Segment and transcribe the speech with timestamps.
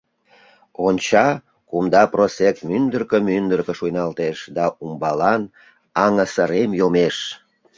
[0.85, 1.27] Онча:
[1.69, 5.41] кумда просек мӱндыркӧ-мӱндыркӧ шуйналтеш да умбалан
[6.03, 7.17] аҥысырем йомеш.